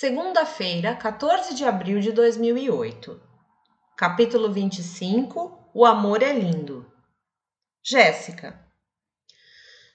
Segunda-feira, 0.00 0.94
14 0.94 1.56
de 1.56 1.64
abril 1.64 1.98
de 1.98 2.12
2008. 2.12 3.20
Capítulo 3.96 4.48
25 4.52 5.70
O 5.74 5.84
amor 5.84 6.22
é 6.22 6.32
lindo. 6.32 6.88
Jéssica. 7.82 8.64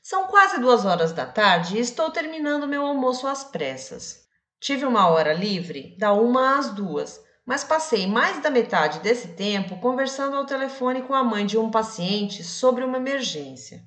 São 0.02 0.28
quase 0.28 0.60
duas 0.60 0.84
horas 0.84 1.14
da 1.14 1.26
tarde 1.26 1.78
e 1.78 1.80
estou 1.80 2.12
terminando 2.12 2.68
meu 2.68 2.86
almoço 2.86 3.26
às 3.26 3.46
pressas. 3.46 4.28
Tive 4.60 4.86
uma 4.86 5.08
hora 5.08 5.32
livre, 5.32 5.96
da 5.98 6.12
uma 6.12 6.60
às 6.60 6.74
duas, 6.74 7.24
mas 7.46 7.64
passei 7.64 8.06
mais 8.06 8.42
da 8.42 8.52
metade 8.52 9.00
desse 9.00 9.30
tempo 9.30 9.80
conversando 9.80 10.36
ao 10.36 10.46
telefone 10.46 11.04
com 11.04 11.14
a 11.14 11.24
mãe 11.24 11.46
de 11.46 11.58
um 11.58 11.72
paciente 11.72 12.44
sobre 12.44 12.84
uma 12.84 12.98
emergência. 12.98 13.82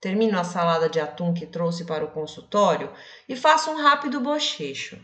Termino 0.00 0.38
a 0.38 0.44
salada 0.44 0.88
de 0.88 0.98
atum 0.98 1.34
que 1.34 1.44
trouxe 1.44 1.84
para 1.84 2.06
o 2.06 2.10
consultório 2.10 2.90
e 3.28 3.36
faço 3.36 3.70
um 3.70 3.76
rápido 3.76 4.18
bochecho. 4.18 4.98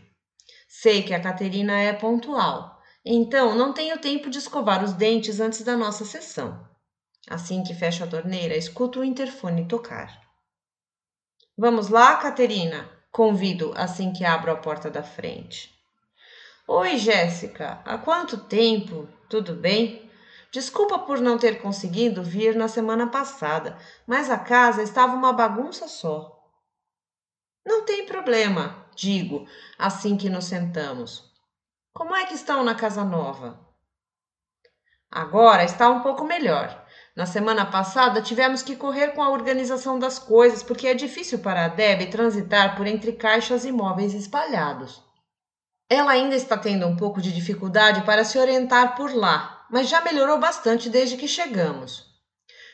Sei 0.75 1.03
que 1.03 1.13
a 1.13 1.21
Caterina 1.21 1.79
é 1.79 1.93
pontual, 1.93 2.81
então 3.05 3.55
não 3.55 3.73
tenho 3.73 3.99
tempo 3.99 4.27
de 4.27 4.39
escovar 4.39 4.83
os 4.83 4.91
dentes 4.91 5.39
antes 5.39 5.61
da 5.61 5.77
nossa 5.77 6.03
sessão. 6.03 6.67
Assim 7.29 7.63
que 7.63 7.75
fecho 7.75 8.03
a 8.03 8.07
torneira, 8.07 8.57
escuto 8.57 8.99
o 8.99 9.03
interfone 9.03 9.67
tocar. 9.67 10.19
Vamos 11.55 11.89
lá, 11.89 12.15
Caterina? 12.15 12.89
Convido 13.11 13.71
assim 13.75 14.11
que 14.11 14.25
abro 14.25 14.51
a 14.51 14.55
porta 14.55 14.89
da 14.89 15.03
frente. 15.03 15.71
Oi, 16.67 16.97
Jéssica. 16.97 17.79
Há 17.85 17.99
quanto 17.99 18.45
tempo? 18.45 19.07
Tudo 19.29 19.53
bem? 19.53 20.09
Desculpa 20.51 20.97
por 20.97 21.21
não 21.21 21.37
ter 21.37 21.61
conseguido 21.61 22.23
vir 22.23 22.55
na 22.55 22.67
semana 22.67 23.07
passada, 23.07 23.77
mas 24.07 24.27
a 24.27 24.39
casa 24.39 24.81
estava 24.81 25.13
uma 25.13 25.33
bagunça 25.33 25.87
só. 25.87 26.35
Não 27.63 27.85
tem 27.85 28.07
problema, 28.07 28.82
digo, 28.95 29.47
assim 29.77 30.17
que 30.17 30.29
nos 30.29 30.45
sentamos. 30.45 31.33
Como 31.93 32.15
é 32.15 32.25
que 32.25 32.33
estão 32.33 32.63
na 32.63 32.73
casa 32.73 33.03
nova? 33.03 33.59
Agora 35.11 35.63
está 35.63 35.87
um 35.89 36.01
pouco 36.01 36.25
melhor. 36.25 36.83
Na 37.15 37.27
semana 37.27 37.67
passada 37.67 38.19
tivemos 38.19 38.63
que 38.63 38.75
correr 38.75 39.09
com 39.09 39.21
a 39.21 39.29
organização 39.29 39.99
das 39.99 40.17
coisas 40.17 40.63
porque 40.63 40.87
é 40.87 40.95
difícil 40.95 41.37
para 41.37 41.65
a 41.65 41.67
Deb 41.67 42.09
transitar 42.09 42.75
por 42.75 42.87
entre 42.87 43.11
caixas 43.11 43.63
e 43.63 43.71
móveis 43.71 44.15
espalhados. 44.15 45.03
Ela 45.87 46.13
ainda 46.13 46.35
está 46.35 46.57
tendo 46.57 46.87
um 46.87 46.95
pouco 46.95 47.21
de 47.21 47.31
dificuldade 47.31 48.01
para 48.01 48.23
se 48.23 48.39
orientar 48.39 48.95
por 48.95 49.13
lá, 49.13 49.67
mas 49.69 49.87
já 49.87 50.01
melhorou 50.01 50.39
bastante 50.39 50.89
desde 50.89 51.15
que 51.15 51.27
chegamos. 51.27 52.11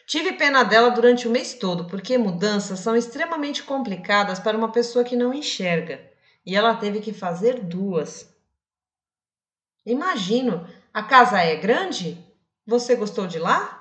Tive 0.08 0.32
pena 0.32 0.64
dela 0.64 0.92
durante 0.92 1.28
o 1.28 1.32
mês 1.32 1.54
todo, 1.54 1.86
porque 1.88 2.18
mudanças 2.18 2.80
são 2.80 2.96
extremamente 2.96 3.64
complicadas 3.64 4.40
para 4.40 4.58
uma 4.58 4.72
pessoa 4.72 5.04
que 5.04 5.18
não 5.18 5.34
enxerga 5.34 6.09
e 6.46 6.56
ela 6.56 6.76
teve 6.76 7.00
que 7.00 7.14
fazer 7.14 7.62
duas. 7.64 8.28
Imagino, 9.86 10.68
a 10.94 11.04
casa 11.04 11.40
é 11.42 11.56
grande? 11.56 12.18
Você 12.66 12.96
gostou 12.96 13.28
de 13.28 13.40
lá? 13.40 13.76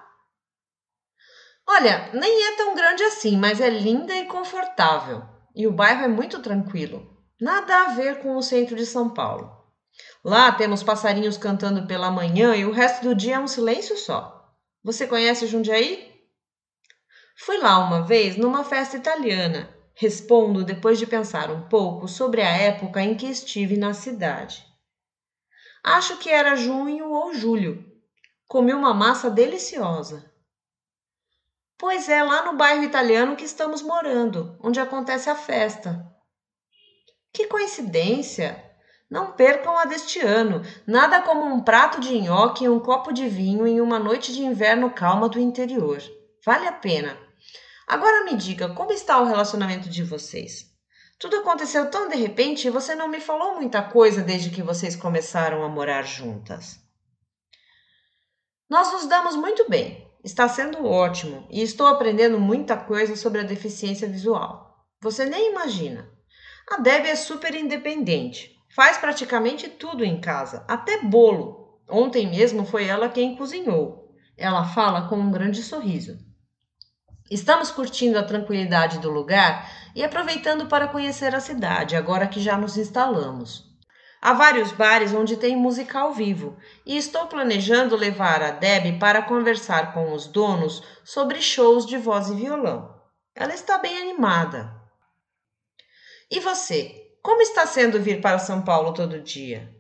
Olha, 1.67 2.11
nem 2.15 2.47
é 2.47 2.57
tão 2.57 2.75
grande 2.75 3.03
assim, 3.05 3.37
mas 3.37 3.61
é 3.61 3.69
linda 3.69 4.15
e 4.17 4.27
confortável. 4.27 5.23
E 5.55 5.67
o 5.67 5.73
bairro 5.73 6.05
é 6.05 6.09
muito 6.09 6.41
tranquilo. 6.41 7.17
Nada 7.41 7.83
a 7.83 7.89
ver 7.89 8.21
com 8.21 8.37
o 8.37 8.43
centro 8.43 8.75
de 8.75 8.87
São 8.87 9.11
Paulo. 9.11 9.57
Lá 10.25 10.51
temos 10.53 10.83
passarinhos 10.83 11.37
cantando 11.37 11.87
pela 11.87 12.11
manhã 12.11 12.55
e 12.57 12.65
o 12.65 12.73
resto 12.73 13.03
do 13.03 13.15
dia 13.15 13.37
é 13.37 13.39
um 13.39 13.47
silêncio 13.47 13.97
só. 13.97 14.55
Você 14.83 15.07
conhece 15.07 15.47
Jundiaí? 15.47 16.09
Fui 17.37 17.59
lá 17.59 17.79
uma 17.79 18.03
vez 18.03 18.37
numa 18.37 18.65
festa 18.65 18.97
italiana 18.97 19.78
Respondo 20.01 20.63
depois 20.63 20.97
de 20.97 21.09
pensar 21.09 21.51
um 21.51 21.63
pouco 21.63 22.07
sobre 22.07 22.41
a 22.41 22.49
época 22.49 23.03
em 23.03 23.17
que 23.17 23.27
estive 23.27 23.77
na 23.77 23.93
cidade. 23.93 24.65
Acho 25.83 26.19
que 26.19 26.31
era 26.31 26.55
junho 26.55 27.11
ou 27.11 27.35
julho. 27.35 27.85
Comi 28.47 28.73
uma 28.73 28.95
massa 28.95 29.29
deliciosa. 29.29 30.33
Pois 31.77 32.09
é 32.09 32.23
lá 32.23 32.45
no 32.45 32.57
bairro 32.57 32.85
italiano 32.85 33.35
que 33.35 33.45
estamos 33.45 33.83
morando, 33.83 34.57
onde 34.63 34.79
acontece 34.79 35.29
a 35.29 35.35
festa. 35.35 36.07
Que 37.33 37.49
coincidência! 37.49 38.65
Não 39.11 39.33
percam 39.33 39.77
a 39.77 39.85
deste 39.85 40.21
ano. 40.21 40.63
Nada 40.87 41.23
como 41.23 41.45
um 41.45 41.61
prato 41.61 41.99
de 41.99 42.21
nhoque 42.21 42.67
e 42.67 42.69
um 42.69 42.79
copo 42.79 43.13
de 43.13 43.29
vinho 43.29 43.67
em 43.67 43.81
uma 43.81 43.99
noite 43.99 44.33
de 44.33 44.45
inverno 44.45 44.93
calma 44.93 45.29
do 45.29 45.41
interior. 45.41 46.01
Vale 46.47 46.69
a 46.69 46.73
pena. 46.73 47.28
Agora 47.89 48.23
me 48.25 48.37
diga, 48.37 48.69
como 48.75 48.93
está 48.93 49.19
o 49.19 49.25
relacionamento 49.25 49.89
de 49.89 50.05
vocês? 50.05 50.67
Tudo 51.19 51.37
aconteceu 51.37 51.91
tão 51.91 52.07
de 52.07 52.17
repente 52.17 52.69
e 52.69 52.71
você 52.71 52.95
não 52.95 53.09
me 53.09 53.19
falou 53.19 53.55
muita 53.55 53.83
coisa 53.83 54.23
desde 54.23 54.51
que 54.51 54.63
vocês 54.63 54.95
começaram 54.95 55.65
a 55.65 55.71
morar 55.71 56.03
juntas. 56.03 56.79
Nós 58.69 58.93
nos 58.93 59.07
damos 59.07 59.35
muito 59.37 59.71
bem. 59.71 60.07
Está 60.23 60.47
sendo 60.47 60.85
ótimo 60.85 61.47
e 61.49 61.63
estou 61.63 61.87
aprendendo 61.87 62.39
muita 62.39 62.77
coisa 62.77 63.17
sobre 63.17 63.41
a 63.41 63.45
deficiência 63.45 64.07
visual. 64.07 64.85
Você 65.01 65.25
nem 65.25 65.51
imagina. 65.51 66.11
A 66.71 66.77
Deb 66.77 67.07
é 67.07 67.17
super 67.17 67.55
independente. 67.55 68.55
Faz 68.77 68.99
praticamente 68.99 69.67
tudo 69.67 70.05
em 70.05 70.21
casa, 70.21 70.63
até 70.69 71.01
bolo. 71.03 71.81
Ontem 71.89 72.29
mesmo 72.29 72.67
foi 72.67 72.85
ela 72.85 73.09
quem 73.09 73.35
cozinhou. 73.35 74.13
Ela 74.37 74.63
fala 74.63 75.09
com 75.09 75.17
um 75.17 75.31
grande 75.31 75.63
sorriso. 75.63 76.28
Estamos 77.31 77.71
curtindo 77.71 78.19
a 78.19 78.23
tranquilidade 78.23 78.99
do 79.01 79.11
lugar 79.11 79.71
e 79.95 80.03
aproveitando 80.03 80.67
para 80.67 80.89
conhecer 80.89 81.35
a 81.35 81.41
cidade, 81.41 81.95
agora 81.95 82.27
que 82.27 82.41
já 82.41 82.57
nos 82.57 82.77
instalamos. 82.79 83.69
Há 84.21 84.33
vários 84.33 84.73
bares 84.73 85.13
onde 85.13 85.37
tem 85.37 85.55
música 85.55 86.01
ao 86.01 86.13
vivo 86.13 86.57
e 86.85 86.97
estou 86.97 87.27
planejando 87.27 87.95
levar 87.97 88.43
a 88.43 88.51
Deb 88.51 88.99
para 88.99 89.23
conversar 89.23 89.93
com 89.93 90.13
os 90.13 90.27
donos 90.27 90.83
sobre 91.05 91.41
shows 91.41 91.87
de 91.87 91.99
voz 91.99 92.29
e 92.29 92.35
violão. 92.35 92.99
Ela 93.35 93.55
está 93.55 93.79
bem 93.79 94.01
animada. 94.01 94.75
E 96.31 96.41
você? 96.41 97.13
Como 97.23 97.43
está 97.43 97.67
sendo 97.67 98.01
vir 98.01 98.21
para 98.21 98.39
São 98.39 98.63
Paulo 98.63 98.93
todo 98.93 99.21
dia? 99.21 99.73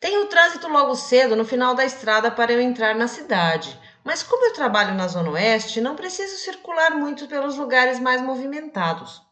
Tem 0.00 0.18
o 0.18 0.26
trânsito 0.26 0.66
logo 0.66 0.96
cedo 0.96 1.36
no 1.36 1.44
final 1.44 1.74
da 1.74 1.84
estrada 1.84 2.30
para 2.30 2.52
eu 2.52 2.60
entrar 2.60 2.94
na 2.94 3.06
cidade 3.06 3.78
mas 4.04 4.22
como 4.22 4.44
eu 4.46 4.52
trabalho 4.52 4.94
na 4.94 5.06
Zona 5.08 5.30
Oeste, 5.30 5.80
não 5.80 5.96
preciso 5.96 6.36
circular 6.38 6.92
muito 6.92 7.26
pelos 7.28 7.56
lugares 7.56 7.98
mais 7.98 8.20
movimentados. 8.20 9.22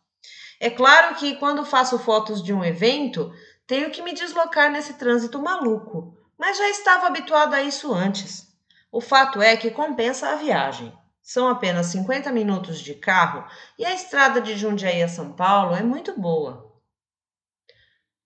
É 0.61 0.71
claro 0.71 1.15
que 1.17 1.37
quando 1.37 1.65
faço 1.65 1.99
fotos 1.99 2.43
de 2.43 2.53
um 2.53 2.65
evento, 2.65 3.33
tenho 3.67 3.91
que 3.91 4.03
me 4.03 4.13
deslocar 4.13 4.71
nesse 4.71 4.95
trânsito 4.95 5.41
maluco, 5.41 6.17
mas 6.39 6.59
já 6.59 6.69
estava 6.69 7.07
habituada 7.07 7.57
a 7.57 7.63
isso 7.63 7.93
antes. 7.93 8.47
O 8.93 9.01
fato 9.01 9.41
é 9.41 9.57
que 9.57 9.71
compensa 9.71 10.29
a 10.29 10.35
viagem. 10.35 10.93
São 11.23 11.49
apenas 11.49 11.87
50 11.87 12.33
minutos 12.33 12.81
de 12.81 12.95
carro 12.95 13.47
e 13.79 13.85
a 13.85 13.95
estrada 13.95 14.41
de 14.41 14.57
Jundiaí 14.57 15.03
a 15.03 15.09
São 15.09 15.33
Paulo 15.33 15.77
é 15.77 15.83
muito 15.83 16.19
boa. 16.19 16.75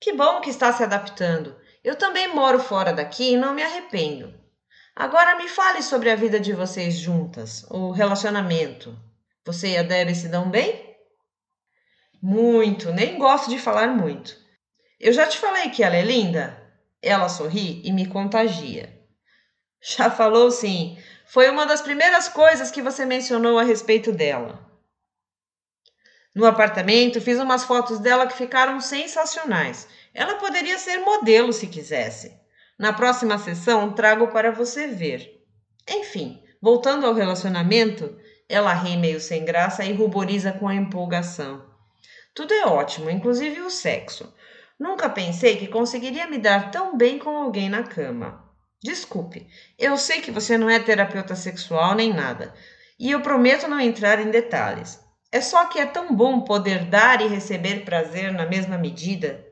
Que 0.00 0.12
bom 0.12 0.40
que 0.40 0.50
está 0.50 0.72
se 0.72 0.82
adaptando. 0.82 1.56
Eu 1.82 1.96
também 1.96 2.34
moro 2.34 2.58
fora 2.58 2.92
daqui 2.92 3.32
e 3.32 3.36
não 3.36 3.54
me 3.54 3.62
arrependo. 3.62 4.34
Agora 4.96 5.34
me 5.34 5.48
fale 5.48 5.82
sobre 5.82 6.08
a 6.08 6.14
vida 6.14 6.38
de 6.38 6.52
vocês 6.52 6.94
juntas, 6.94 7.66
o 7.68 7.90
relacionamento. 7.90 8.96
Você 9.44 9.70
e 9.70 9.76
a 9.76 9.82
Debbie 9.82 10.14
se 10.14 10.28
dão 10.28 10.48
bem? 10.48 10.94
Muito, 12.22 12.92
nem 12.92 13.18
gosto 13.18 13.50
de 13.50 13.58
falar 13.58 13.88
muito. 13.88 14.36
Eu 15.00 15.12
já 15.12 15.26
te 15.26 15.36
falei 15.36 15.70
que 15.70 15.82
ela 15.82 15.96
é 15.96 16.02
linda? 16.02 16.56
Ela 17.02 17.28
sorri 17.28 17.82
e 17.84 17.92
me 17.92 18.06
contagia. 18.06 18.94
Já 19.82 20.10
falou 20.10 20.50
sim. 20.50 20.96
Foi 21.26 21.50
uma 21.50 21.66
das 21.66 21.82
primeiras 21.82 22.26
coisas 22.26 22.70
que 22.70 22.80
você 22.80 23.04
mencionou 23.04 23.58
a 23.58 23.64
respeito 23.64 24.10
dela. 24.12 24.64
No 26.34 26.46
apartamento, 26.46 27.20
fiz 27.20 27.38
umas 27.38 27.64
fotos 27.64 27.98
dela 27.98 28.26
que 28.26 28.34
ficaram 28.36 28.80
sensacionais. 28.80 29.86
Ela 30.14 30.36
poderia 30.36 30.78
ser 30.78 30.98
modelo 30.98 31.52
se 31.52 31.66
quisesse. 31.66 32.43
Na 32.78 32.92
próxima 32.92 33.38
sessão 33.38 33.92
trago 33.92 34.28
para 34.28 34.50
você 34.50 34.88
ver. 34.88 35.44
Enfim, 35.88 36.42
voltando 36.60 37.06
ao 37.06 37.14
relacionamento, 37.14 38.16
ela 38.48 38.74
ri 38.74 38.96
meio 38.96 39.20
sem 39.20 39.44
graça 39.44 39.84
e 39.84 39.92
ruboriza 39.92 40.52
com 40.52 40.66
a 40.66 40.74
empolgação. 40.74 41.64
Tudo 42.34 42.52
é 42.52 42.66
ótimo, 42.66 43.08
inclusive 43.08 43.60
o 43.60 43.70
sexo. 43.70 44.34
Nunca 44.78 45.08
pensei 45.08 45.56
que 45.56 45.68
conseguiria 45.68 46.26
me 46.26 46.36
dar 46.36 46.72
tão 46.72 46.96
bem 46.96 47.16
com 47.16 47.30
alguém 47.30 47.68
na 47.68 47.84
cama. 47.84 48.44
Desculpe, 48.82 49.46
eu 49.78 49.96
sei 49.96 50.20
que 50.20 50.32
você 50.32 50.58
não 50.58 50.68
é 50.68 50.80
terapeuta 50.80 51.36
sexual 51.36 51.94
nem 51.94 52.12
nada, 52.12 52.52
e 52.98 53.10
eu 53.10 53.20
prometo 53.20 53.68
não 53.68 53.80
entrar 53.80 54.20
em 54.20 54.30
detalhes. 54.30 55.00
É 55.30 55.40
só 55.40 55.66
que 55.66 55.78
é 55.78 55.86
tão 55.86 56.14
bom 56.14 56.40
poder 56.40 56.84
dar 56.86 57.20
e 57.20 57.28
receber 57.28 57.84
prazer 57.84 58.32
na 58.32 58.46
mesma 58.46 58.76
medida 58.76 59.43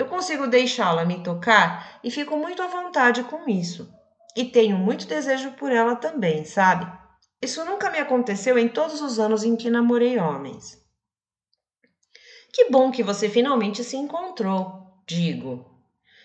eu 0.00 0.06
consigo 0.06 0.46
deixá-la 0.46 1.04
me 1.04 1.22
tocar 1.22 2.00
e 2.02 2.10
fico 2.10 2.34
muito 2.34 2.62
à 2.62 2.66
vontade 2.66 3.22
com 3.24 3.46
isso. 3.46 3.92
E 4.34 4.46
tenho 4.46 4.78
muito 4.78 5.06
desejo 5.06 5.52
por 5.52 5.70
ela 5.70 5.94
também, 5.94 6.42
sabe? 6.42 6.90
Isso 7.42 7.62
nunca 7.66 7.90
me 7.90 7.98
aconteceu 7.98 8.58
em 8.58 8.66
todos 8.66 9.02
os 9.02 9.18
anos 9.18 9.44
em 9.44 9.54
que 9.54 9.68
namorei 9.68 10.18
homens. 10.18 10.82
Que 12.50 12.70
bom 12.70 12.90
que 12.90 13.02
você 13.02 13.28
finalmente 13.28 13.84
se 13.84 13.94
encontrou, 13.94 15.02
digo. 15.06 15.70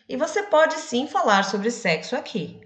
E 0.07 0.15
você 0.15 0.43
pode 0.43 0.75
sim 0.75 1.05
falar 1.05 1.43
sobre 1.43 1.69
sexo 1.69 2.15
aqui. 2.15 2.61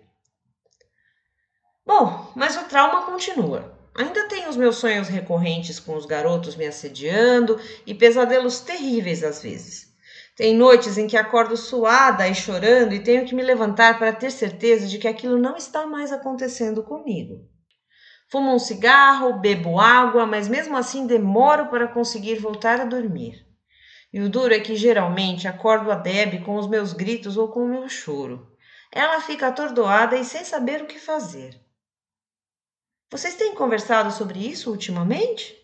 Bom, 1.84 2.32
mas 2.36 2.56
o 2.56 2.66
trauma 2.66 3.08
continua. 3.08 3.76
Ainda 3.96 4.28
tenho 4.28 4.48
os 4.48 4.56
meus 4.56 4.76
sonhos 4.76 5.08
recorrentes 5.08 5.80
com 5.80 5.96
os 5.96 6.06
garotos 6.06 6.56
me 6.56 6.68
assediando 6.68 7.60
e 7.84 7.96
pesadelos 7.96 8.60
terríveis 8.60 9.24
às 9.24 9.42
vezes. 9.42 9.89
Tem 10.40 10.56
noites 10.56 10.98
em 10.98 11.06
que 11.06 11.18
acordo 11.18 11.58
suada 11.58 12.26
e 12.26 12.34
chorando 12.34 12.94
e 12.94 13.04
tenho 13.04 13.26
que 13.26 13.36
me 13.36 13.44
levantar 13.44 14.00
para 14.00 14.14
ter 14.14 14.32
certeza 14.32 14.88
de 14.88 14.98
que 14.98 15.06
aquilo 15.06 15.38
não 15.38 15.58
está 15.58 15.86
mais 15.86 16.14
acontecendo 16.14 16.82
comigo. 16.82 17.46
Fumo 18.32 18.56
um 18.56 18.58
cigarro, 18.58 19.42
bebo 19.42 19.78
água, 19.82 20.26
mas 20.26 20.48
mesmo 20.48 20.78
assim 20.78 21.06
demoro 21.06 21.68
para 21.68 21.90
conseguir 21.90 22.36
voltar 22.36 22.80
a 22.80 22.86
dormir. 22.86 23.46
E 24.14 24.22
o 24.22 24.30
duro 24.30 24.54
é 24.54 24.62
que 24.62 24.78
geralmente 24.78 25.46
acordo 25.46 25.92
a 25.92 25.96
Deb 25.96 26.42
com 26.46 26.56
os 26.56 26.70
meus 26.70 26.94
gritos 26.94 27.36
ou 27.36 27.50
com 27.50 27.66
o 27.66 27.68
meu 27.68 27.90
choro. 27.90 28.50
Ela 28.94 29.20
fica 29.20 29.48
atordoada 29.48 30.16
e 30.16 30.24
sem 30.24 30.46
saber 30.46 30.82
o 30.82 30.88
que 30.88 30.98
fazer. 30.98 31.60
Vocês 33.12 33.36
têm 33.36 33.54
conversado 33.54 34.10
sobre 34.10 34.40
isso 34.40 34.72
ultimamente? 34.72 35.59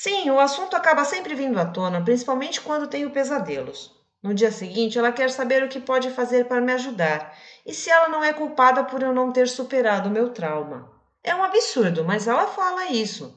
Sim, 0.00 0.30
o 0.30 0.38
assunto 0.38 0.76
acaba 0.76 1.04
sempre 1.04 1.34
vindo 1.34 1.58
à 1.58 1.64
tona, 1.64 2.00
principalmente 2.00 2.60
quando 2.60 2.86
tenho 2.86 3.10
pesadelos. 3.10 3.90
No 4.22 4.32
dia 4.32 4.52
seguinte, 4.52 4.96
ela 4.96 5.10
quer 5.10 5.28
saber 5.28 5.64
o 5.64 5.68
que 5.68 5.80
pode 5.80 6.08
fazer 6.10 6.46
para 6.46 6.60
me 6.60 6.72
ajudar 6.72 7.36
e 7.66 7.74
se 7.74 7.90
ela 7.90 8.08
não 8.08 8.22
é 8.22 8.32
culpada 8.32 8.84
por 8.84 9.02
eu 9.02 9.12
não 9.12 9.32
ter 9.32 9.48
superado 9.48 10.08
o 10.08 10.12
meu 10.12 10.30
trauma. 10.30 10.88
É 11.20 11.34
um 11.34 11.42
absurdo, 11.42 12.04
mas 12.04 12.28
ela 12.28 12.46
fala 12.46 12.86
isso. 12.86 13.36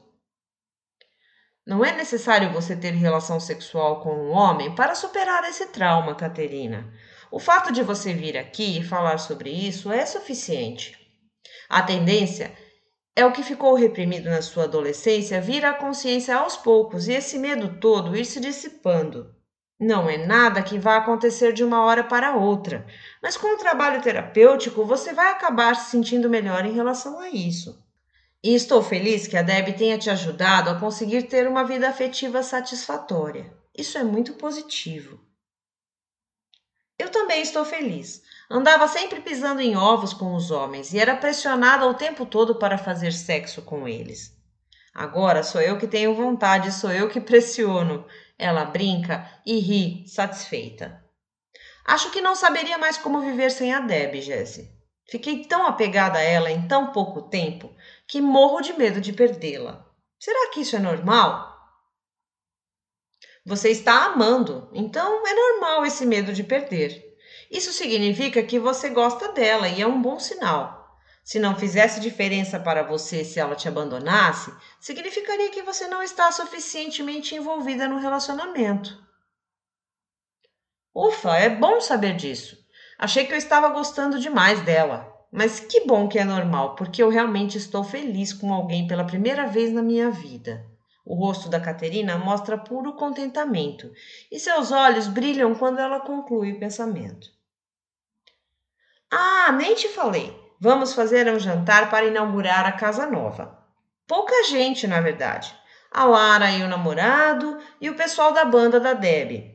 Não 1.66 1.84
é 1.84 1.96
necessário 1.96 2.52
você 2.52 2.76
ter 2.76 2.92
relação 2.92 3.40
sexual 3.40 4.00
com 4.00 4.14
um 4.14 4.30
homem 4.30 4.72
para 4.72 4.94
superar 4.94 5.42
esse 5.42 5.66
trauma, 5.66 6.14
Caterina. 6.14 6.94
O 7.28 7.40
fato 7.40 7.72
de 7.72 7.82
você 7.82 8.14
vir 8.14 8.38
aqui 8.38 8.78
e 8.78 8.84
falar 8.84 9.18
sobre 9.18 9.50
isso 9.50 9.90
é 9.90 10.06
suficiente. 10.06 10.96
A 11.68 11.82
tendência 11.82 12.54
é 13.14 13.26
o 13.26 13.32
que 13.32 13.42
ficou 13.42 13.74
reprimido 13.74 14.30
na 14.30 14.40
sua 14.40 14.64
adolescência 14.64 15.40
vir 15.40 15.64
à 15.64 15.74
consciência 15.74 16.36
aos 16.36 16.56
poucos 16.56 17.08
e 17.08 17.12
esse 17.12 17.38
medo 17.38 17.78
todo 17.78 18.16
ir 18.16 18.24
se 18.24 18.40
dissipando. 18.40 19.34
Não 19.78 20.08
é 20.08 20.16
nada 20.16 20.62
que 20.62 20.78
vá 20.78 20.96
acontecer 20.96 21.52
de 21.52 21.64
uma 21.64 21.84
hora 21.84 22.04
para 22.04 22.36
outra, 22.36 22.86
mas 23.22 23.36
com 23.36 23.54
o 23.54 23.58
trabalho 23.58 24.00
terapêutico 24.00 24.84
você 24.84 25.12
vai 25.12 25.30
acabar 25.30 25.74
se 25.74 25.90
sentindo 25.90 26.30
melhor 26.30 26.64
em 26.64 26.72
relação 26.72 27.18
a 27.18 27.28
isso. 27.28 27.82
E 28.42 28.54
estou 28.54 28.82
feliz 28.82 29.26
que 29.26 29.36
a 29.36 29.42
Deb 29.42 29.76
tenha 29.76 29.98
te 29.98 30.08
ajudado 30.08 30.70
a 30.70 30.78
conseguir 30.78 31.24
ter 31.24 31.46
uma 31.46 31.64
vida 31.64 31.88
afetiva 31.88 32.42
satisfatória. 32.42 33.52
Isso 33.76 33.98
é 33.98 34.04
muito 34.04 34.34
positivo. 34.34 35.20
Eu 36.98 37.10
também 37.10 37.42
estou 37.42 37.64
feliz. 37.64 38.22
Andava 38.54 38.86
sempre 38.86 39.18
pisando 39.22 39.62
em 39.62 39.78
ovos 39.78 40.12
com 40.12 40.34
os 40.34 40.50
homens 40.50 40.92
e 40.92 40.98
era 40.98 41.16
pressionada 41.16 41.86
o 41.86 41.94
tempo 41.94 42.26
todo 42.26 42.56
para 42.56 42.76
fazer 42.76 43.10
sexo 43.10 43.62
com 43.62 43.88
eles. 43.88 44.30
Agora 44.92 45.42
sou 45.42 45.58
eu 45.58 45.78
que 45.78 45.86
tenho 45.86 46.14
vontade, 46.14 46.70
sou 46.70 46.92
eu 46.92 47.08
que 47.08 47.18
pressiono. 47.18 48.04
Ela 48.38 48.66
brinca 48.66 49.26
e 49.46 49.58
ri, 49.58 50.06
satisfeita. 50.06 51.02
Acho 51.86 52.10
que 52.10 52.20
não 52.20 52.34
saberia 52.36 52.76
mais 52.76 52.98
como 52.98 53.22
viver 53.22 53.50
sem 53.50 53.72
a 53.72 53.80
Deb, 53.80 54.20
Jesse. 54.20 54.70
Fiquei 55.10 55.46
tão 55.46 55.66
apegada 55.66 56.18
a 56.18 56.22
ela 56.22 56.50
em 56.50 56.68
tão 56.68 56.92
pouco 56.92 57.22
tempo 57.22 57.74
que 58.06 58.20
morro 58.20 58.60
de 58.60 58.74
medo 58.74 59.00
de 59.00 59.14
perdê-la. 59.14 59.82
Será 60.18 60.50
que 60.50 60.60
isso 60.60 60.76
é 60.76 60.78
normal? 60.78 61.56
Você 63.46 63.70
está 63.70 64.04
amando, 64.04 64.68
então 64.74 65.26
é 65.26 65.32
normal 65.32 65.86
esse 65.86 66.04
medo 66.04 66.34
de 66.34 66.44
perder. 66.44 67.11
Isso 67.52 67.70
significa 67.70 68.42
que 68.42 68.58
você 68.58 68.88
gosta 68.88 69.30
dela 69.30 69.68
e 69.68 69.82
é 69.82 69.86
um 69.86 70.00
bom 70.00 70.18
sinal. 70.18 70.96
Se 71.22 71.38
não 71.38 71.54
fizesse 71.54 72.00
diferença 72.00 72.58
para 72.58 72.82
você 72.82 73.22
se 73.22 73.38
ela 73.38 73.54
te 73.54 73.68
abandonasse, 73.68 74.50
significaria 74.80 75.50
que 75.50 75.60
você 75.60 75.86
não 75.86 76.02
está 76.02 76.32
suficientemente 76.32 77.34
envolvida 77.34 77.86
no 77.86 77.98
relacionamento. 77.98 78.98
Ufa, 80.94 81.36
é 81.36 81.50
bom 81.50 81.78
saber 81.78 82.16
disso. 82.16 82.56
Achei 82.98 83.26
que 83.26 83.34
eu 83.34 83.38
estava 83.38 83.68
gostando 83.68 84.18
demais 84.18 84.62
dela. 84.62 85.12
Mas 85.30 85.60
que 85.60 85.86
bom 85.86 86.08
que 86.08 86.18
é 86.18 86.24
normal, 86.24 86.74
porque 86.74 87.02
eu 87.02 87.10
realmente 87.10 87.58
estou 87.58 87.84
feliz 87.84 88.32
com 88.32 88.52
alguém 88.52 88.86
pela 88.86 89.04
primeira 89.04 89.46
vez 89.46 89.70
na 89.70 89.82
minha 89.82 90.10
vida. 90.10 90.64
O 91.04 91.14
rosto 91.14 91.50
da 91.50 91.60
Caterina 91.60 92.16
mostra 92.16 92.56
puro 92.56 92.94
contentamento 92.94 93.92
e 94.30 94.38
seus 94.38 94.72
olhos 94.72 95.06
brilham 95.06 95.54
quando 95.54 95.80
ela 95.80 96.00
conclui 96.00 96.52
o 96.52 96.58
pensamento. 96.58 97.41
Ah, 99.14 99.52
nem 99.52 99.74
te 99.74 99.88
falei. 99.90 100.34
Vamos 100.58 100.94
fazer 100.94 101.30
um 101.30 101.38
jantar 101.38 101.90
para 101.90 102.06
inaugurar 102.06 102.64
a 102.64 102.72
casa 102.72 103.06
nova. 103.06 103.58
Pouca 104.08 104.44
gente, 104.44 104.86
na 104.86 105.02
verdade. 105.02 105.54
A 105.90 106.04
Lara 106.04 106.50
e 106.50 106.62
o 106.62 106.68
namorado 106.68 107.58
e 107.78 107.90
o 107.90 107.94
pessoal 107.94 108.32
da 108.32 108.46
banda 108.46 108.80
da 108.80 108.94
Deb. 108.94 109.54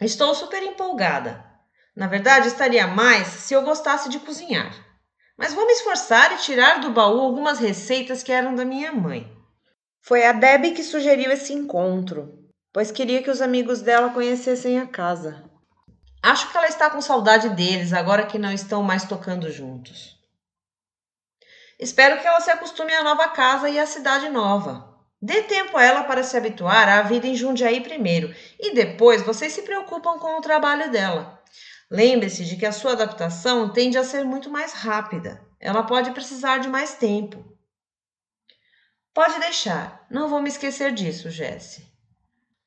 Estou 0.00 0.34
super 0.34 0.62
empolgada. 0.62 1.44
Na 1.94 2.06
verdade, 2.06 2.48
estaria 2.48 2.86
mais 2.86 3.28
se 3.28 3.52
eu 3.52 3.60
gostasse 3.60 4.08
de 4.08 4.18
cozinhar. 4.20 4.74
Mas 5.36 5.52
vou 5.52 5.66
me 5.66 5.72
esforçar 5.72 6.32
e 6.32 6.38
tirar 6.38 6.80
do 6.80 6.90
baú 6.90 7.20
algumas 7.20 7.58
receitas 7.58 8.22
que 8.22 8.32
eram 8.32 8.54
da 8.54 8.64
minha 8.64 8.90
mãe. 8.90 9.30
Foi 10.00 10.24
a 10.24 10.32
Deb 10.32 10.72
que 10.72 10.82
sugeriu 10.82 11.30
esse 11.30 11.52
encontro, 11.52 12.48
pois 12.72 12.90
queria 12.90 13.22
que 13.22 13.30
os 13.30 13.42
amigos 13.42 13.82
dela 13.82 14.08
conhecessem 14.08 14.78
a 14.78 14.86
casa. 14.86 15.51
Acho 16.22 16.50
que 16.50 16.56
ela 16.56 16.68
está 16.68 16.88
com 16.88 17.00
saudade 17.00 17.48
deles 17.48 17.92
agora 17.92 18.26
que 18.26 18.38
não 18.38 18.52
estão 18.52 18.80
mais 18.80 19.04
tocando 19.04 19.50
juntos. 19.50 20.16
Espero 21.80 22.20
que 22.20 22.26
ela 22.28 22.40
se 22.40 22.48
acostume 22.48 22.94
à 22.94 23.02
nova 23.02 23.28
casa 23.28 23.68
e 23.68 23.76
à 23.76 23.84
cidade 23.84 24.28
nova. 24.28 24.88
Dê 25.20 25.42
tempo 25.42 25.76
a 25.76 25.84
ela 25.84 26.04
para 26.04 26.22
se 26.22 26.36
habituar 26.36 26.88
à 26.88 27.02
vida 27.02 27.26
em 27.26 27.34
Jundiaí 27.34 27.80
primeiro 27.80 28.32
e 28.58 28.72
depois 28.72 29.22
vocês 29.22 29.52
se 29.52 29.62
preocupam 29.62 30.16
com 30.18 30.38
o 30.38 30.40
trabalho 30.40 30.92
dela. 30.92 31.42
Lembre-se 31.90 32.44
de 32.44 32.56
que 32.56 32.66
a 32.66 32.72
sua 32.72 32.92
adaptação 32.92 33.72
tende 33.72 33.98
a 33.98 34.04
ser 34.04 34.24
muito 34.24 34.48
mais 34.48 34.72
rápida. 34.72 35.44
Ela 35.58 35.82
pode 35.82 36.12
precisar 36.12 36.58
de 36.58 36.68
mais 36.68 36.94
tempo. 36.94 37.44
Pode 39.12 39.38
deixar, 39.40 40.06
não 40.10 40.28
vou 40.28 40.40
me 40.40 40.48
esquecer 40.48 40.92
disso, 40.92 41.30
Jesse. 41.30 41.91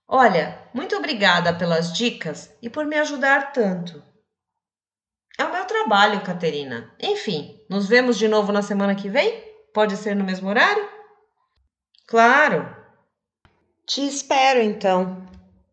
Olha, 0.08 0.70
muito 0.74 0.96
obrigada 0.96 1.54
pelas 1.54 1.92
dicas 1.92 2.56
e 2.62 2.70
por 2.70 2.86
me 2.86 2.98
ajudar 2.98 3.52
tanto. 3.52 4.04
É 5.38 5.44
o 5.44 5.52
meu 5.52 5.66
trabalho, 5.66 6.24
Caterina. 6.24 6.94
Enfim, 7.00 7.60
nos 7.70 7.88
vemos 7.88 8.18
de 8.18 8.28
novo 8.28 8.52
na 8.52 8.62
semana 8.62 8.96
que 8.96 9.10
vem? 9.10 9.44
Pode 9.74 9.98
ser 9.98 10.16
no 10.16 10.24
mesmo 10.24 10.48
horário? 10.48 10.88
Claro. 12.08 12.74
Te 13.86 14.08
espero 14.08 14.62
então. 14.62 15.26